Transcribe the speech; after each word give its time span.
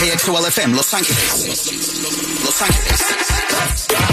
KXOL 0.00 0.46
FM 0.46 0.74
Los 0.76 0.94
Ángeles. 0.94 1.72
Los 2.44 2.62
Ángeles. 2.62 3.00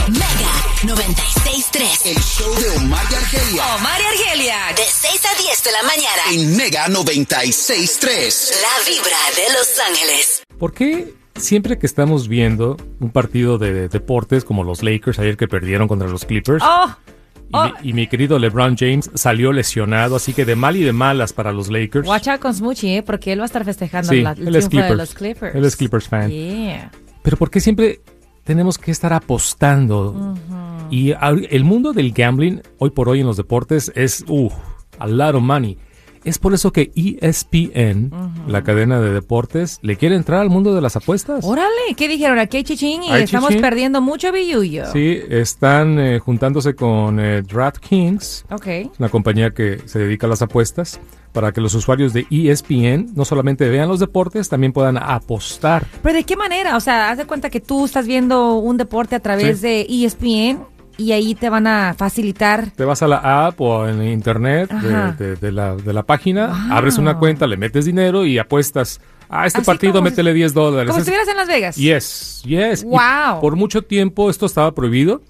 Mega 0.09 0.93
96.3. 0.93 2.05
El 2.05 2.17
show 2.21 2.53
de 2.55 2.69
Omar 2.77 3.05
y 3.09 3.15
Argelia 3.15 3.75
Omar 3.75 4.01
y 4.01 4.05
Argelia. 4.05 4.57
De 4.75 4.83
6 4.83 5.21
a 5.25 5.41
10 5.41 5.63
de 5.63 5.71
la 5.71 5.83
mañana. 5.83 6.21
en 6.31 6.57
Mega 6.57 6.87
96.3. 6.87 8.51
La 8.61 8.85
vibra 8.91 9.17
de 9.35 9.53
Los 9.53 9.79
Ángeles. 9.87 10.43
¿Por 10.59 10.73
qué 10.73 11.13
siempre 11.37 11.79
que 11.79 11.85
estamos 11.85 12.27
viendo 12.27 12.75
un 12.99 13.09
partido 13.11 13.57
de 13.57 13.87
deportes 13.87 14.43
como 14.43 14.63
los 14.63 14.83
Lakers 14.83 15.19
ayer 15.19 15.37
que 15.37 15.47
perdieron 15.47 15.87
contra 15.87 16.07
los 16.09 16.25
Clippers 16.25 16.63
Oh, 16.65 16.95
y, 17.49 17.55
oh. 17.55 17.63
mi, 17.81 17.89
y 17.89 17.93
mi 17.93 18.07
querido 18.07 18.37
LeBron 18.39 18.75
James 18.77 19.09
salió 19.13 19.51
lesionado, 19.53 20.15
así 20.17 20.33
que 20.33 20.43
de 20.45 20.55
mal 20.55 20.75
y 20.75 20.83
de 20.83 20.93
malas 20.93 21.33
para 21.33 21.51
los 21.51 21.69
Lakers. 21.69 22.07
watch 22.07 22.27
out 22.27 22.39
con 22.41 22.53
Smoochie, 22.53 22.97
¿eh? 22.97 23.03
Porque 23.03 23.31
él 23.33 23.39
va 23.39 23.43
a 23.43 23.45
estar 23.47 23.63
festejando 23.65 24.09
Sí, 24.11 24.21
la, 24.21 24.31
el 24.31 24.35
triunfo 24.37 24.59
de 24.59 24.67
Clippers. 24.69 24.97
los 24.97 25.13
Clippers. 25.13 25.55
Él 25.55 25.65
es 25.65 25.75
Clippers 25.75 26.07
fan. 26.07 26.29
Yeah. 26.29 26.91
Pero 27.23 27.37
¿por 27.37 27.49
qué 27.49 27.59
siempre 27.59 28.01
tenemos 28.43 28.77
que 28.77 28.91
estar 28.91 29.13
apostando? 29.13 30.35
Y 30.89 31.11
a- 31.11 31.35
el 31.49 31.63
mundo 31.63 31.93
del 31.93 32.11
gambling 32.11 32.61
hoy 32.79 32.89
por 32.91 33.09
hoy 33.09 33.19
en 33.21 33.27
los 33.27 33.37
deportes 33.37 33.91
es 33.95 34.23
uh, 34.27 34.49
a 34.99 35.07
lot 35.07 35.35
of 35.35 35.41
money. 35.41 35.77
Es 36.23 36.37
por 36.39 36.53
eso 36.53 36.71
que 36.71 36.91
ESPN, 36.95 38.11
la 38.47 38.63
cadena 38.63 38.99
de 38.99 39.11
deportes, 39.13 39.79
le 39.81 39.95
quiere 39.95 40.15
entrar 40.15 40.41
al 40.41 40.49
mundo 40.49 40.73
de 40.73 40.81
las 40.81 40.95
apuestas. 40.95 41.45
Órale, 41.45 41.69
¿qué 41.95 42.07
dijeron? 42.07 42.39
Aquí 42.39 42.57
hay 42.57 42.63
chichín 42.63 43.03
y 43.03 43.09
Hay 43.11 43.23
estamos 43.23 43.49
chichín. 43.49 43.61
perdiendo 43.61 44.01
mucho 44.01 44.31
billuyo. 44.31 44.85
Sí, 44.91 45.19
están 45.29 45.99
eh, 45.99 46.19
juntándose 46.19 46.75
con 46.75 47.19
eh, 47.19 47.41
DraftKings, 47.43 48.45
Ok. 48.51 48.67
una 48.99 49.09
compañía 49.09 49.51
que 49.51 49.81
se 49.85 49.99
dedica 49.99 50.27
a 50.27 50.29
las 50.29 50.41
apuestas, 50.41 50.99
para 51.33 51.51
que 51.51 51.61
los 51.61 51.73
usuarios 51.75 52.13
de 52.13 52.25
ESPN 52.31 53.11
no 53.15 53.23
solamente 53.23 53.69
vean 53.69 53.87
los 53.89 53.99
deportes, 53.99 54.49
también 54.49 54.73
puedan 54.73 54.97
apostar. 54.97 55.85
Pero 56.01 56.15
¿de 56.15 56.23
qué 56.23 56.35
manera? 56.35 56.75
O 56.75 56.79
sea, 56.79 57.11
haz 57.11 57.17
de 57.19 57.25
cuenta 57.25 57.49
que 57.51 57.59
tú 57.59 57.85
estás 57.85 58.07
viendo 58.07 58.55
un 58.55 58.77
deporte 58.77 59.15
a 59.15 59.19
través 59.19 59.59
Sí. 59.59 59.67
de 59.67 59.81
ESPN 59.87 60.59
y 60.97 61.11
ahí 61.11 61.35
te 61.35 61.49
van 61.49 61.67
a 61.67 61.93
facilitar. 61.95 62.71
Te 62.71 62.83
vas 62.85 63.01
a 63.03 63.07
la 63.07 63.47
app 63.47 63.59
o 63.61 63.87
en 63.87 64.01
internet 64.03 64.71
de, 64.71 65.11
de- 65.13 65.35
de 65.35 65.51
la, 65.51 65.75
de 65.75 65.93
la 65.93 66.03
página, 66.03 66.47
Wow. 66.47 66.77
abres 66.77 66.97
una 66.97 67.17
cuenta, 67.17 67.45
le 67.47 67.57
metes 67.57 67.85
dinero 67.85 68.25
y 68.25 68.37
apuestas. 68.39 68.99
A 69.29 69.45
este 69.45 69.59
Así 69.59 69.65
partido 69.65 70.01
métele 70.01 70.33
10 70.33 70.53
dólares. 70.53 70.87
Como 70.89 71.03
si 71.03 71.11
Es- 71.11 71.17
estuvieras 71.17 71.27
en 71.27 71.35
Las 71.37 71.47
Vegas. 71.47 71.75
Yes, 71.75 72.41
yes. 72.45 72.83
Y 72.83 72.85
Wow. 72.85 73.41
por 73.41 73.55
mucho 73.57 73.81
tiempo 73.81 74.29
esto 74.29 74.45
estaba 74.45 74.73
prohibido. 74.73 75.21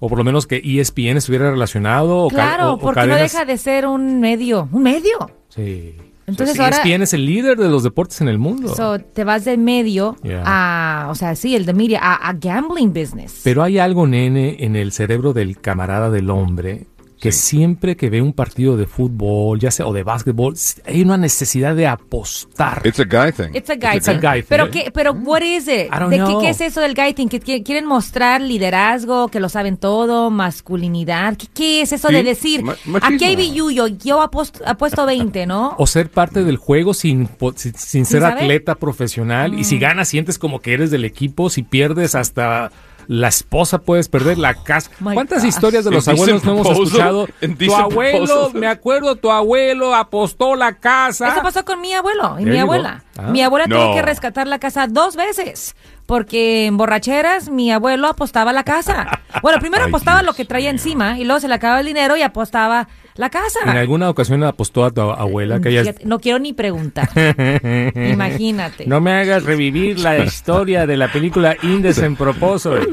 O 0.00 0.08
por 0.08 0.16
lo 0.18 0.24
menos 0.24 0.46
que 0.46 0.62
ESPN 0.64 1.16
estuviera 1.18 1.50
relacionado. 1.50 2.18
O 2.18 2.28
Claro, 2.28 2.70
o- 2.70 2.74
o 2.74 2.78
porque 2.78 3.06
no 3.06 3.16
deja 3.16 3.44
de 3.44 3.58
ser 3.58 3.86
un 3.86 4.20
medio. 4.20 4.68
¿Un 4.72 4.82
medio? 4.84 5.30
Sí. 5.48 5.94
Entonces 6.28 6.56
Sí, 6.56 6.62
ahora- 6.62 6.76
ESPN 6.76 7.02
es 7.02 7.12
el 7.14 7.24
líder 7.26 7.56
de 7.58 7.68
los 7.68 7.82
deportes 7.82 8.20
en 8.20 8.28
el 8.28 8.38
mundo. 8.38 8.74
So, 8.76 8.98
te 9.00 9.24
vas 9.24 9.44
del 9.44 9.58
medio 9.58 10.14
Yeah. 10.22 10.42
a, 10.44 11.08
o 11.10 11.14
sea, 11.14 11.34
sí, 11.34 11.56
el 11.56 11.66
de 11.66 11.72
media, 11.74 11.98
a, 12.02 12.28
a 12.28 12.32
gambling 12.34 12.92
business. 12.92 13.40
Pero 13.42 13.62
hay 13.62 13.78
algo, 13.78 14.06
nene, 14.06 14.56
en 14.60 14.76
el 14.76 14.92
cerebro 14.92 15.32
del 15.32 15.58
camarada 15.60 16.10
del 16.10 16.30
hombre 16.30 16.86
que 17.20 17.32
siempre 17.32 17.96
que 17.96 18.10
ve 18.10 18.22
un 18.22 18.32
partido 18.32 18.76
de 18.76 18.86
fútbol, 18.86 19.58
ya 19.58 19.70
sea 19.70 19.86
o 19.86 19.92
de 19.92 20.02
básquetbol, 20.04 20.54
hay 20.86 21.02
una 21.02 21.16
necesidad 21.16 21.74
de 21.74 21.86
apostar. 21.88 22.82
It's 22.84 23.00
a 23.00 23.04
guy 23.04 23.32
thing. 23.32 23.54
It's 23.56 23.70
a 23.70 23.74
guy 23.74 23.96
It's 23.96 24.08
a 24.08 24.12
thing. 24.12 24.20
guy 24.20 24.40
thing. 24.42 24.46
Pero 24.48 24.70
qué, 24.70 24.90
pero 24.92 25.12
what 25.12 25.42
is 25.42 25.66
it? 25.68 25.86
I 25.92 25.98
don't 25.98 26.10
¿De 26.10 26.16
qué, 26.18 26.24
know. 26.24 26.40
qué 26.40 26.50
es 26.50 26.60
eso 26.60 26.80
del 26.80 26.94
guy 26.94 27.14
thing? 27.14 27.26
¿Que 27.28 27.40
qui- 27.42 27.64
quieren 27.64 27.86
mostrar 27.86 28.40
liderazgo, 28.40 29.28
que 29.28 29.40
lo 29.40 29.48
saben 29.48 29.76
todo, 29.76 30.30
masculinidad? 30.30 31.36
¿Qué, 31.36 31.46
qué 31.52 31.80
es 31.82 31.92
eso 31.92 32.08
Sí, 32.08 32.14
de 32.14 32.22
decir? 32.22 32.62
ma- 32.62 32.76
machismo. 32.86 33.14
Aquí 33.16 33.24
hay 33.24 33.36
billuyo, 33.36 33.86
yo 33.88 34.22
aposto, 34.22 34.60
apuesto 34.66 35.04
20, 35.06 35.46
¿no? 35.46 35.74
O 35.78 35.86
ser 35.86 36.10
parte 36.10 36.44
del 36.44 36.56
juego 36.56 36.94
sin, 36.94 37.28
sin, 37.56 37.74
sin 37.74 38.04
ser 38.06 38.24
atleta 38.24 38.74
profesional. 38.76 39.54
Y 39.54 39.58
Mm. 39.62 39.64
si 39.64 39.78
ganas, 39.78 40.08
sientes 40.08 40.38
como 40.38 40.60
que 40.60 40.72
eres 40.74 40.90
del 40.90 41.04
equipo. 41.04 41.50
Si 41.50 41.62
pierdes, 41.62 42.14
hasta 42.14 42.70
la 43.08 43.28
esposa 43.28 43.78
puedes 43.78 44.08
perder 44.08 44.36
la 44.38 44.54
casa. 44.54 44.90
¿Cuántas 45.02 45.40
gosh. 45.42 45.48
historias 45.48 45.84
de 45.84 45.90
los 45.90 46.06
abuelos 46.06 46.44
no 46.44 46.52
hemos 46.52 46.68
escuchado? 46.70 47.26
Tu 47.58 47.74
abuelo, 47.74 48.26
proposal. 48.26 48.60
me 48.60 48.66
acuerdo, 48.66 49.16
tu 49.16 49.30
abuelo 49.30 49.94
apostó 49.94 50.54
la 50.54 50.74
casa. 50.74 51.28
Eso 51.28 51.42
pasó 51.42 51.64
con 51.64 51.80
mi 51.80 51.94
abuelo 51.94 52.36
y 52.38 52.44
There 52.44 52.52
mi 52.52 52.58
abuela. 52.58 53.02
Ah. 53.16 53.22
Mi 53.30 53.42
abuela 53.42 53.66
tuvo 53.66 53.88
No. 53.88 53.94
que 53.94 54.02
rescatar 54.02 54.46
la 54.46 54.58
casa 54.58 54.86
dos 54.86 55.16
veces. 55.16 55.74
Porque 56.08 56.64
en 56.64 56.78
borracheras 56.78 57.50
mi 57.50 57.70
abuelo 57.70 58.08
apostaba 58.08 58.54
la 58.54 58.64
casa. 58.64 59.20
Bueno, 59.42 59.58
primero 59.60 59.84
Ay, 59.84 59.90
apostaba 59.90 60.20
Dios 60.20 60.26
lo 60.28 60.32
que 60.34 60.46
traía 60.46 60.70
encima 60.70 61.18
y 61.18 61.24
luego 61.24 61.38
se 61.38 61.48
le 61.48 61.54
acababa 61.54 61.80
el 61.80 61.86
dinero 61.86 62.16
y 62.16 62.22
apostaba 62.22 62.88
la 63.16 63.28
casa. 63.28 63.58
En 63.64 63.76
alguna 63.76 64.08
ocasión 64.08 64.42
apostó 64.42 64.86
a 64.86 64.90
tu 64.90 65.02
abuela 65.02 65.60
que 65.60 65.68
ella... 65.68 65.94
No 66.04 66.18
quiero 66.18 66.38
ni 66.38 66.54
preguntar. 66.54 67.10
Imagínate. 67.94 68.86
No 68.86 69.00
me 69.02 69.12
hagas 69.12 69.42
revivir 69.44 69.98
la 69.98 70.18
historia 70.24 70.86
de 70.86 70.96
la 70.96 71.12
película 71.12 71.56
Indecent 71.62 72.16
Proposal. 72.16 72.88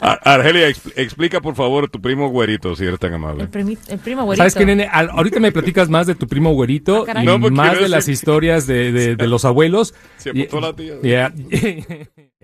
Ar- 0.00 0.20
Argelia, 0.24 0.68
expl- 0.70 0.92
explica 0.96 1.40
por 1.42 1.54
favor 1.56 1.90
tu 1.90 2.00
primo 2.00 2.28
güerito, 2.28 2.74
si 2.74 2.84
eres 2.86 2.98
tan 3.00 3.12
amable. 3.12 3.42
El, 3.44 3.50
primi- 3.50 3.78
el 3.88 3.98
primo 3.98 4.24
güerito. 4.24 4.40
¿Sabes 4.40 4.54
qué, 4.54 4.64
nene? 4.64 4.88
Al- 4.90 5.10
ahorita 5.10 5.40
me 5.40 5.52
platicas 5.52 5.88
más 5.90 6.06
de 6.06 6.14
tu 6.14 6.26
primo 6.26 6.52
güerito 6.54 7.04
Ah, 7.12 7.22
y 7.22 7.26
No, 7.26 7.38
más 7.38 7.78
de 7.78 7.88
las 7.88 8.08
historias 8.08 8.66
de, 8.66 8.92
de- 8.92 9.16
de 9.16 9.26
los 9.26 9.44
abuelos. 9.44 9.94
Se 10.16 10.30
Y- 10.32 10.42
apostó 10.42 10.60
la 10.60 10.72
tía. 10.74 10.94
Yeah. 11.02 11.32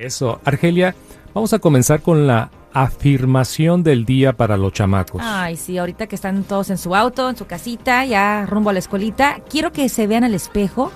Eso, 0.00 0.41
Argelia, 0.47 0.94
vamos 1.34 1.53
a 1.53 1.59
comenzar 1.59 2.00
con 2.00 2.27
la 2.27 2.50
afirmación 2.72 3.83
del 3.83 4.06
día 4.06 4.33
para 4.33 4.56
los 4.56 4.72
chamacos. 4.72 5.21
Ay, 5.22 5.56
sí, 5.56 5.77
ahorita 5.77 6.06
que 6.06 6.15
están 6.15 6.42
todos 6.45 6.71
en 6.71 6.78
su 6.78 6.97
auto, 6.97 7.28
en 7.28 7.36
su 7.36 7.47
casita, 7.47 8.07
ya 8.07 8.47
rumbo 8.47 8.71
a 8.71 8.72
la 8.72 8.78
escuelita, 8.78 9.41
quiero 9.51 9.72
que 9.72 9.91
se 9.91 10.07
vean 10.07 10.24
al 10.24 10.33
espejo 10.33 10.91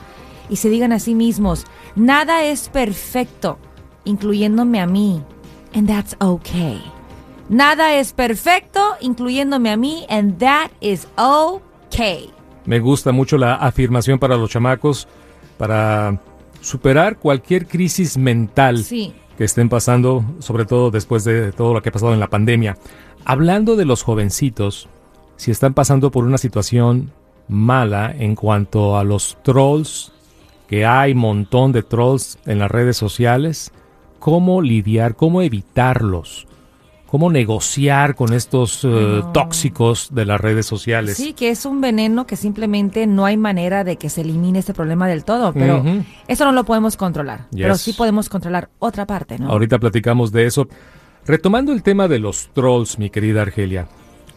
y 0.48 0.56
se 0.56 0.70
digan 0.70 0.92
a 0.92 1.00
sí 1.00 1.14
mismos, 1.14 1.66
nada 1.96 2.44
es 2.44 2.70
perfecto, 2.70 3.58
incluyéndome 4.04 4.80
a 4.80 4.86
mí, 4.86 5.22
and 5.74 5.86
that's 5.86 6.16
okay. 6.20 6.82
Nada 7.50 7.96
es 7.96 8.14
perfecto, 8.14 8.80
incluyéndome 9.00 9.70
a 9.70 9.76
mí, 9.76 10.06
and 10.08 10.38
that 10.38 10.70
is 10.80 11.08
okay. 11.18 12.30
Me 12.64 12.80
gusta 12.80 13.12
mucho 13.12 13.36
la 13.36 13.56
afirmación 13.56 14.18
para 14.18 14.38
los 14.38 14.48
chamacos 14.48 15.06
para 15.58 16.18
superar 16.64 17.18
cualquier 17.18 17.66
crisis 17.66 18.16
mental. 18.16 18.82
Sí. 18.82 19.12
que 19.36 19.42
estén 19.42 19.68
pasando, 19.68 20.24
sobre 20.38 20.64
todo 20.64 20.92
después 20.92 21.24
de 21.24 21.50
todo 21.50 21.74
lo 21.74 21.82
que 21.82 21.88
ha 21.88 21.92
pasado 21.92 22.14
en 22.14 22.20
la 22.20 22.30
pandemia. 22.30 22.76
Hablando 23.24 23.74
de 23.74 23.84
los 23.84 24.04
jovencitos, 24.04 24.88
si 25.36 25.50
están 25.50 25.74
pasando 25.74 26.12
por 26.12 26.22
una 26.22 26.38
situación 26.38 27.10
mala 27.48 28.14
en 28.16 28.36
cuanto 28.36 28.96
a 28.96 29.02
los 29.02 29.36
trolls, 29.42 30.12
que 30.68 30.86
hay 30.86 31.14
montón 31.14 31.72
de 31.72 31.82
trolls 31.82 32.38
en 32.46 32.60
las 32.60 32.70
redes 32.70 32.96
sociales, 32.96 33.72
cómo 34.20 34.62
lidiar, 34.62 35.16
cómo 35.16 35.42
evitarlos, 35.42 36.46
cómo 37.14 37.30
negociar 37.30 38.16
con 38.16 38.32
estos 38.32 38.80
eh, 38.82 39.22
tóxicos 39.32 40.08
de 40.12 40.24
las 40.24 40.40
redes 40.40 40.66
sociales. 40.66 41.16
Sí, 41.16 41.32
que 41.32 41.50
es 41.50 41.64
un 41.64 41.80
veneno 41.80 42.26
que 42.26 42.34
simplemente 42.34 43.06
no 43.06 43.24
hay 43.24 43.36
manera 43.36 43.84
de 43.84 43.94
que 43.94 44.10
se 44.10 44.22
elimine 44.22 44.58
este 44.58 44.74
problema 44.74 45.06
del 45.06 45.22
todo, 45.22 45.52
pero 45.52 45.84
eso 46.26 46.44
no 46.44 46.50
lo 46.50 46.64
podemos 46.64 46.96
controlar, 46.96 47.46
pero 47.52 47.76
sí 47.76 47.92
podemos 47.92 48.28
controlar 48.28 48.68
otra 48.80 49.06
parte, 49.06 49.38
¿no? 49.38 49.48
Ahorita 49.48 49.78
platicamos 49.78 50.32
de 50.32 50.46
eso. 50.46 50.66
Retomando 51.24 51.72
el 51.72 51.84
tema 51.84 52.08
de 52.08 52.18
los 52.18 52.48
trolls, 52.52 52.98
mi 52.98 53.10
querida 53.10 53.42
Argelia, 53.42 53.86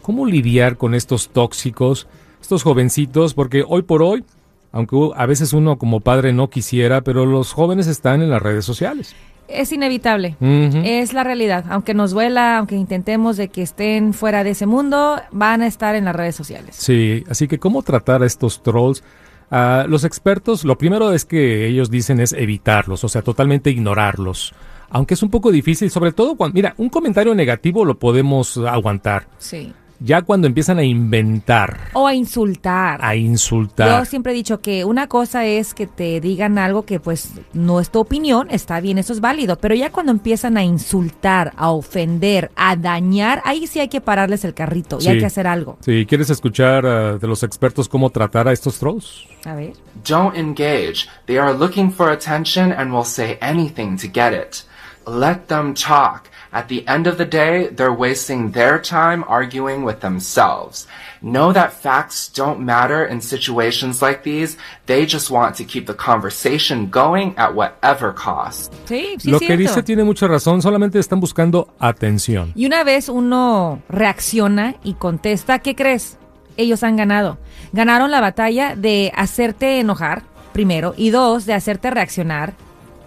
¿cómo 0.00 0.24
lidiar 0.24 0.76
con 0.76 0.94
estos 0.94 1.30
tóxicos, 1.30 2.06
estos 2.40 2.62
jovencitos? 2.62 3.34
Porque 3.34 3.64
hoy 3.66 3.82
por 3.82 4.04
hoy, 4.04 4.24
aunque 4.70 4.96
a 5.16 5.26
veces 5.26 5.52
uno 5.52 5.78
como 5.78 5.98
padre 5.98 6.32
no 6.32 6.48
quisiera, 6.48 7.00
pero 7.00 7.26
los 7.26 7.52
jóvenes 7.52 7.88
están 7.88 8.22
en 8.22 8.30
las 8.30 8.40
redes 8.40 8.64
sociales. 8.64 9.16
Es 9.48 9.72
inevitable. 9.72 10.36
Es 10.40 11.12
la 11.14 11.24
realidad. 11.24 11.64
Aunque 11.70 11.94
nos 11.94 12.10
duela, 12.10 12.58
aunque 12.58 12.76
intentemos 12.76 13.36
de 13.36 13.48
que 13.48 13.62
estén 13.62 14.12
fuera 14.12 14.44
de 14.44 14.50
ese 14.50 14.66
mundo, 14.66 15.20
van 15.32 15.62
a 15.62 15.66
estar 15.66 15.94
en 15.94 16.04
las 16.04 16.14
redes 16.14 16.36
sociales. 16.36 16.76
Sí, 16.76 17.24
así 17.28 17.48
que 17.48 17.58
¿cómo 17.58 17.82
tratar 17.82 18.22
a 18.22 18.26
estos 18.26 18.62
trolls? 18.62 19.02
Ah, 19.50 19.86
los 19.88 20.04
expertos, 20.04 20.64
lo 20.64 20.76
primero 20.76 21.12
es 21.12 21.24
que 21.24 21.66
ellos 21.66 21.90
dicen 21.90 22.20
es 22.20 22.34
evitarlos, 22.34 23.02
o 23.04 23.08
sea, 23.08 23.22
totalmente 23.22 23.70
ignorarlos. 23.70 24.52
Aunque 24.90 25.14
es 25.14 25.22
un 25.22 25.30
poco 25.30 25.50
difícil, 25.50 25.90
sobre 25.90 26.12
todo 26.12 26.36
cuando, 26.36 26.54
mira, 26.54 26.74
un 26.76 26.90
comentario 26.90 27.34
negativo 27.34 27.84
lo 27.84 27.98
podemos 27.98 28.58
aguantar. 28.58 29.26
Sí. 29.38 29.72
Ya 30.00 30.22
cuando 30.22 30.46
empiezan 30.46 30.78
a 30.78 30.84
inventar, 30.84 31.88
O 31.92 32.06
a 32.06 32.14
insultar. 32.14 33.00
a 33.02 33.16
insultar. 33.16 33.98
Yo 34.00 34.04
siempre 34.04 34.32
he 34.32 34.34
dicho 34.34 34.60
que 34.60 34.84
una 34.84 35.08
cosa 35.08 35.44
es 35.44 35.74
que 35.74 35.86
te 35.88 36.20
digan 36.20 36.56
algo 36.58 36.84
que 36.84 37.00
pues 37.00 37.32
no 37.52 37.80
es 37.80 37.90
tu 37.90 37.98
opinión, 37.98 38.46
está 38.50 38.78
bien, 38.80 38.98
eso 38.98 39.12
es 39.12 39.20
válido, 39.20 39.56
pero 39.58 39.74
ya 39.74 39.90
cuando 39.90 40.12
empiezan 40.12 40.56
a 40.56 40.62
insultar, 40.62 41.52
a 41.56 41.70
ofender, 41.70 42.50
a 42.54 42.76
dañar, 42.76 43.42
ahí 43.44 43.66
sí 43.66 43.80
hay 43.80 43.88
que 43.88 44.00
pararles 44.00 44.44
el 44.44 44.54
carrito 44.54 44.98
y 44.98 45.02
Sí. 45.02 45.08
hay 45.08 45.18
que 45.18 45.26
hacer 45.26 45.46
algo. 45.48 45.78
Sí, 45.80 46.06
¿quieres 46.06 46.30
escuchar 46.30 46.86
ah, 46.86 47.18
de 47.18 47.26
los 47.26 47.42
expertos 47.42 47.88
cómo 47.88 48.10
tratar 48.10 48.46
a 48.46 48.52
estos 48.52 48.78
trolls? 48.78 49.26
A 49.44 49.54
ver. 49.54 49.72
Don't 50.08 50.36
engage. 50.36 51.08
They 51.26 51.38
are 51.38 51.52
looking 51.58 51.90
for 51.92 52.10
attention 52.10 52.72
and 52.72 52.92
will 52.92 53.04
say 53.04 53.36
anything 53.40 53.96
to 53.96 54.06
get 54.06 54.32
it. 54.32 54.64
Let 55.06 55.46
them 55.48 55.74
talk. 55.74 56.24
At 56.52 56.68
the 56.68 56.82
end 56.88 57.06
of 57.06 57.18
the 57.18 57.26
day, 57.26 57.68
they're 57.68 57.92
wasting 57.92 58.52
their 58.52 58.80
time 58.80 59.22
arguing 59.28 59.84
with 59.84 60.00
themselves. 60.00 60.86
Know 61.20 61.52
that 61.52 61.72
facts 61.72 62.30
don't 62.34 62.60
matter 62.60 63.04
in 63.04 63.20
situations 63.20 64.00
like 64.00 64.22
these. 64.22 64.56
They 64.86 65.04
just 65.04 65.30
want 65.30 65.56
to 65.56 65.64
keep 65.64 65.86
the 65.86 65.94
conversation 65.94 66.88
going 66.90 67.34
at 67.36 67.54
whatever 67.54 68.14
cost. 68.14 68.72
Sí, 68.86 69.16
sí, 69.18 69.30
Lo 69.30 69.38
que 69.38 69.46
cierto. 69.48 69.62
dice 69.62 69.82
tiene 69.82 70.04
mucha 70.04 70.26
razón, 70.26 70.62
solamente 70.62 70.98
están 70.98 71.20
buscando 71.20 71.68
atención. 71.78 72.52
Y 72.54 72.66
una 72.66 72.82
vez 72.84 73.08
uno 73.08 73.82
reacciona 73.88 74.76
y 74.84 74.94
contesta, 74.94 75.58
¿qué 75.58 75.74
crees? 75.74 76.16
Ellos 76.56 76.82
han 76.82 76.96
ganado. 76.96 77.38
Ganaron 77.72 78.10
la 78.10 78.20
batalla 78.20 78.74
de 78.74 79.12
hacerte 79.14 79.80
enojar, 79.80 80.22
primero, 80.52 80.94
y 80.96 81.10
dos, 81.10 81.44
de 81.46 81.54
hacerte 81.54 81.90
reaccionar, 81.90 82.54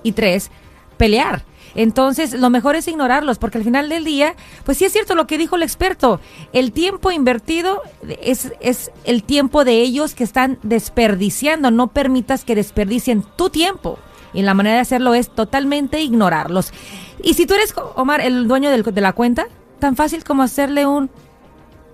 y 0.03 0.11
tres, 0.11 0.51
pelear. 0.97 1.44
Entonces, 1.75 2.33
lo 2.33 2.50
mejor 2.50 2.75
es 2.75 2.88
ignorarlos, 2.88 3.38
porque 3.39 3.57
al 3.57 3.63
final 3.63 3.89
del 3.89 4.03
día, 4.03 4.35
pues 4.65 4.77
sí 4.77 4.85
es 4.85 4.91
cierto 4.94 5.15
lo 5.15 5.27
que 5.27 5.38
dijo 5.38 5.56
el 5.56 5.63
experto, 5.63 6.19
el 6.53 6.71
tiempo 6.71 7.12
invertido 7.12 7.81
es, 8.21 8.51
es 8.59 8.91
el 9.03 9.23
tiempo 9.23 9.63
de 9.63 9.81
ellos 9.81 10.13
que 10.15 10.23
están 10.23 10.59
desperdiciando, 10.63 11.71
no 11.71 11.88
permitas 11.88 12.44
que 12.45 12.56
desperdicien 12.56 13.23
tu 13.38 13.50
tiempo. 13.50 13.97
Y 14.33 14.44
la 14.44 14.53
manera 14.53 14.75
de 14.75 14.81
hacerlo 14.81 15.13
es 15.13 15.29
totalmente 15.29 16.01
ignorarlos. 16.01 16.71
Y 17.23 17.33
si 17.33 17.45
tú 17.45 17.53
eres, 17.53 17.73
Omar, 17.95 18.21
el 18.21 18.47
dueño 18.47 18.69
del- 18.69 18.83
de 18.83 19.01
la 19.01 19.13
cuenta, 19.13 19.47
tan 19.79 19.95
fácil 19.95 20.23
como 20.23 20.44
hacerle 20.44 20.85
un 20.85 21.09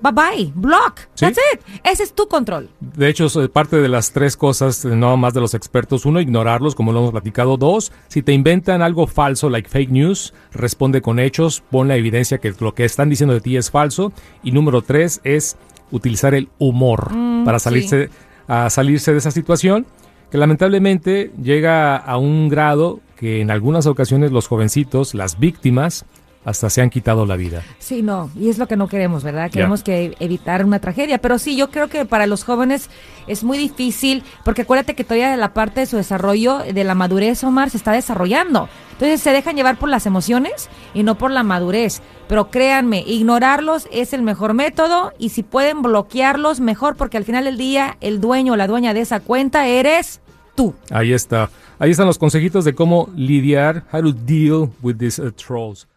bye 0.02 0.12
bye, 0.12 0.52
block. 0.56 1.00
Sí. 1.14 1.26
That's 1.26 1.40
it. 1.54 1.62
Ese 1.84 2.04
es 2.04 2.14
tu 2.14 2.28
control. 2.28 2.70
De 2.80 3.10
hecho, 3.10 3.26
es 3.26 3.50
parte 3.50 3.78
de 3.78 3.88
las 3.88 4.12
tres 4.12 4.36
cosas, 4.36 4.86
eh, 4.86 4.90
no 4.96 5.16
más 5.18 5.34
de 5.34 5.42
los 5.42 5.54
expertos. 5.54 6.06
Uno, 6.06 6.20
ignorarlos, 6.20 6.76
como 6.76 6.92
lo 6.92 7.00
hemos 7.00 7.12
platicado. 7.12 7.58
Dos, 7.58 7.92
si 8.08 8.22
te 8.22 8.34
inventan 8.34 8.82
algo 8.82 9.08
falso, 9.08 9.50
like 9.50 9.70
fake 9.70 9.92
news, 9.92 10.34
responde 10.52 11.02
con 11.02 11.20
hechos, 11.20 11.64
pon 11.72 11.88
la 11.88 11.96
evidencia 11.96 12.40
que 12.40 12.54
lo 12.60 12.74
que 12.74 12.86
están 12.86 13.10
diciendo 13.10 13.34
de 13.34 13.42
ti 13.42 13.58
es 13.58 13.72
falso. 13.72 14.12
Y 14.44 14.52
número 14.52 14.82
tres 14.82 15.22
es 15.24 15.58
utilizar 15.92 16.34
el 16.34 16.50
humor 16.58 16.98
Mm, 17.12 17.46
para 17.46 17.60
salirse, 17.60 18.10
a 18.48 18.70
salirse 18.70 19.12
de 19.12 19.20
esa 19.20 19.32
situación, 19.32 19.86
que 20.32 20.38
lamentablemente 20.38 21.32
llega 21.42 21.96
a 21.98 22.18
un 22.18 22.50
grado 22.50 23.00
que 23.16 23.42
en 23.42 23.50
algunas 23.50 23.88
ocasiones 23.88 24.32
los 24.32 24.48
jovencitos, 24.48 25.14
las 25.14 25.40
víctimas, 25.40 26.06
hasta 26.48 26.70
se 26.70 26.82
han 26.82 26.90
quitado 26.90 27.26
la 27.26 27.36
vida. 27.36 27.62
Sí, 27.78 28.02
no, 28.02 28.32
y 28.40 28.48
es 28.48 28.58
lo 28.58 28.70
que 28.70 28.78
no 28.78 28.88
queremos, 28.88 29.22
¿verdad? 29.22 29.52
Queremos 29.52 29.84
que 29.84 30.16
evitar 30.22 30.64
una 30.64 30.80
tragedia, 30.80 31.18
pero 31.18 31.40
sí, 31.40 31.58
yo 31.58 31.70
creo 31.72 31.90
que 31.90 32.06
para 32.06 32.26
los 32.26 32.46
jóvenes 32.46 32.90
es 33.28 33.44
muy 33.44 33.58
difícil, 33.58 34.24
porque 34.46 34.62
acuérdate 34.62 34.96
que 34.96 35.04
todavía 35.04 35.36
la 35.36 35.54
parte 35.54 35.82
de 35.82 35.86
su 35.88 35.98
desarrollo, 35.98 36.60
de 36.60 36.84
la 36.86 36.96
madurez, 36.96 37.44
Omar, 37.44 37.70
se 37.70 37.76
está 37.76 37.92
desarrollando. 37.92 38.70
Entonces 38.94 39.20
se 39.20 39.32
dejan 39.32 39.58
llevar 39.58 39.78
por 39.78 39.90
las 39.90 40.06
emociones 40.06 40.70
y 40.94 41.04
no 41.04 41.18
por 41.18 41.32
la 41.32 41.44
madurez. 41.44 42.02
Pero 42.30 42.50
créanme, 42.50 43.04
ignorarlos 43.06 43.90
es 43.92 44.14
el 44.14 44.22
mejor 44.22 44.54
método 44.54 45.12
y 45.20 45.30
si 45.30 45.44
pueden 45.44 45.82
bloquearlos, 45.82 46.62
mejor, 46.62 46.96
porque 46.96 47.18
al 47.18 47.26
final 47.26 47.44
del 47.44 47.58
día 47.58 47.98
el 48.00 48.22
dueño 48.22 48.54
o 48.54 48.56
la 48.56 48.68
dueña 48.68 48.94
de 48.94 49.02
esa 49.02 49.20
cuenta 49.20 49.68
eres 49.68 50.22
tú. 50.56 50.74
Ahí 50.92 51.12
está. 51.12 51.50
Ahí 51.78 51.92
están 51.92 52.08
los 52.08 52.18
consejitos 52.18 52.64
de 52.64 52.74
cómo 52.74 53.10
lidiar, 53.18 53.84
how 53.92 54.02
to 54.02 54.14
deal 54.14 54.70
with 54.82 54.96
these 54.96 55.22
uh, 55.22 55.30
trolls. 55.32 55.88